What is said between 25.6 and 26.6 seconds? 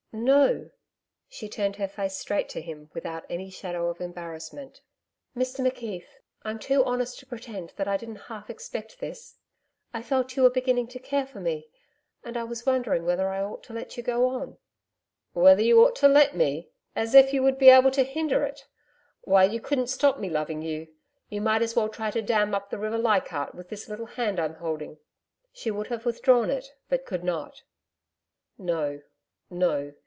would have withdrawal